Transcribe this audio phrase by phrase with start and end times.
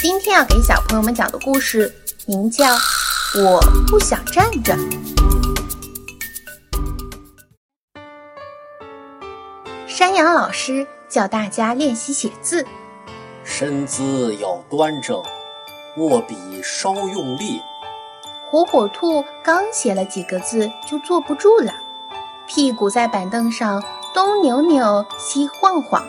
[0.00, 1.92] 今天要给小朋友们讲的故事
[2.24, 2.66] 名叫
[3.42, 4.76] 《我不想站着》。
[9.88, 12.64] 山羊老师教大家练习写字，
[13.42, 15.20] 身姿要端正，
[15.96, 17.60] 握笔稍用力。
[18.52, 21.74] 火火兔刚写了几个字就坐不住了，
[22.46, 23.82] 屁股在板凳上
[24.14, 26.06] 东扭扭西晃晃，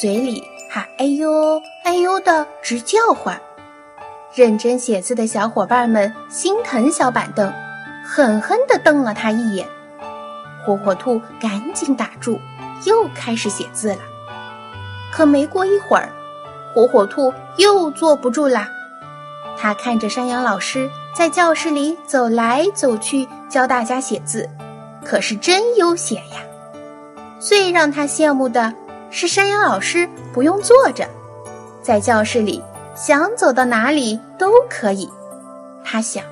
[0.00, 0.42] 嘴里
[0.72, 3.38] 还哎呦哎呦的直叫唤。
[4.32, 7.52] 认真写字的小伙伴们心疼小板凳，
[8.06, 9.66] 狠狠地瞪了他一眼。
[10.64, 12.38] 火火兔赶紧打住。
[12.86, 13.98] 又开始写字了，
[15.12, 16.08] 可没过一会儿，
[16.72, 18.70] 火火兔又坐不住啦。
[19.58, 24.48] 他看着山羊老师在教室里走来走去，教大家写字，
[25.04, 26.40] 可是真悠闲呀。
[27.38, 28.72] 最让他羡慕的
[29.10, 31.08] 是，山羊老师不用坐着，
[31.82, 32.62] 在教室里
[32.94, 35.10] 想走到哪里都可以。
[35.84, 36.22] 他想：“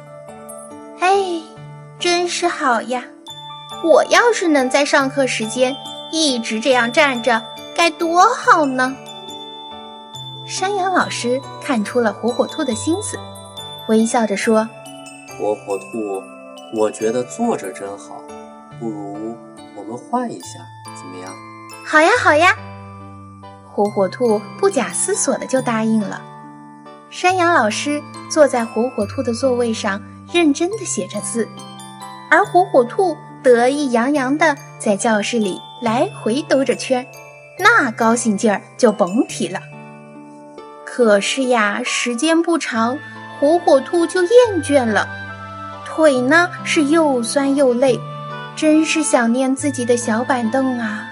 [1.00, 1.42] 哎，
[1.98, 3.04] 真是好呀！
[3.84, 5.74] 我要是能在上课时间……”
[6.10, 7.42] 一直这样站着
[7.76, 8.96] 该多好呢！
[10.46, 13.18] 山羊老师看出了火火兔的心思，
[13.88, 14.66] 微笑着说
[15.38, 16.22] ：“火火兔，
[16.74, 18.22] 我觉得坐着真好，
[18.80, 19.36] 不如
[19.76, 20.60] 我们换一下，
[20.96, 21.30] 怎么样
[21.84, 22.56] ？”“好呀，好呀！”
[23.78, 26.20] 火火兔不假思索的就答应了。
[27.10, 30.02] 山羊老师坐在火火兔的座位上，
[30.32, 31.46] 认真的写着字，
[32.28, 35.60] 而火火兔得意洋洋的在教室里。
[35.80, 37.06] 来回兜着圈，
[37.56, 39.60] 那高兴劲儿就甭提了。
[40.84, 42.98] 可是呀，时间不长，
[43.38, 44.30] 火火兔就厌
[44.60, 45.08] 倦了，
[45.86, 47.96] 腿呢是又酸又累，
[48.56, 51.07] 真是想念自己的小板凳啊。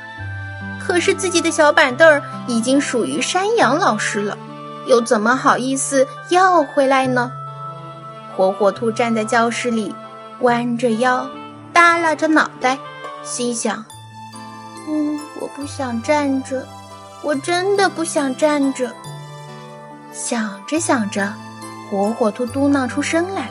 [0.87, 4.39] 可是自己的小板凳儿已经属于山羊老师了，
[4.87, 7.33] 又怎么好意思要回来呢？
[8.37, 9.93] 火火兔站在教室里，
[10.43, 11.29] 弯着腰，
[11.73, 12.79] 耷拉着脑袋，
[13.25, 13.85] 心想。
[14.89, 16.65] 嗯，我不想站着，
[17.23, 18.89] 我真的不想站着。
[20.13, 21.33] 想着想着，
[21.91, 23.51] 火火兔嘟囔出声来：“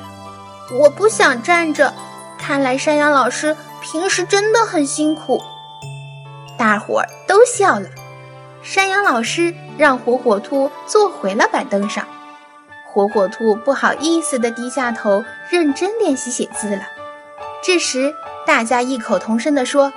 [0.79, 1.93] 我不想站着。”
[2.39, 5.41] 看来山羊老师平时真的很辛苦。
[6.57, 7.87] 大伙儿都笑了。
[8.63, 12.05] 山羊老师让火火兔坐回了板凳上，
[12.91, 16.81] 火火兔不好意思地低下头，认真练习写字了。
[17.63, 18.13] 这时，
[18.45, 19.91] 大家异口同声地说。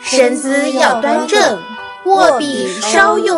[0.00, 1.60] 身姿要端正，
[2.04, 3.37] 握笔稍用